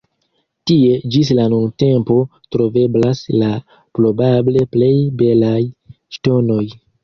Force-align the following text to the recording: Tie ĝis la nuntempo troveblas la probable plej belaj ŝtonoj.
Tie 0.69 0.95
ĝis 1.15 1.29
la 1.39 1.45
nuntempo 1.53 2.17
troveblas 2.57 3.23
la 3.43 3.53
probable 4.01 4.67
plej 4.75 4.91
belaj 5.23 5.57
ŝtonoj. 6.19 6.63